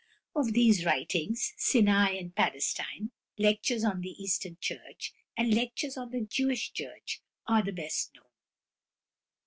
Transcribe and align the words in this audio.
Of 0.35 0.53
these 0.53 0.83
writings, 0.83 1.53
"Sinai 1.57 2.13
and 2.15 2.33
Palestine," 2.33 3.11
"Lectures 3.37 3.83
on 3.85 4.01
the 4.01 4.19
Eastern 4.19 4.57
Church," 4.59 5.13
and 5.37 5.53
"Lectures 5.53 5.95
on 5.95 6.09
the 6.09 6.21
Jewish 6.21 6.73
Church," 6.73 7.21
are 7.47 7.61
the 7.63 7.71
best 7.71 8.09
known. 8.15 8.23